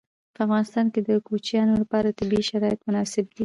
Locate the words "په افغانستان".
0.35-0.85